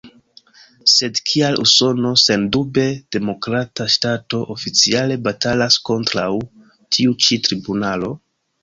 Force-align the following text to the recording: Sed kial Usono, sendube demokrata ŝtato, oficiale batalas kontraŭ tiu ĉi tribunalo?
Sed 0.93 1.19
kial 1.31 1.57
Usono, 1.63 2.13
sendube 2.21 2.85
demokrata 3.17 3.87
ŝtato, 3.97 4.43
oficiale 4.57 5.23
batalas 5.29 5.81
kontraŭ 5.91 6.29
tiu 6.97 7.21
ĉi 7.27 7.43
tribunalo? 7.49 8.17